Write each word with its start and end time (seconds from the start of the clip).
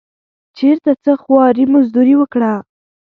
چېرته 0.57 0.91
څه 1.03 1.11
خواري 1.21 1.65
مزدوري 1.73 2.15
وکړه. 2.17 2.53